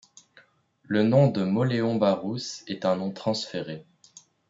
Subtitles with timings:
[0.81, 3.85] Le nom de Mauléon-Barousse est un nom transféré.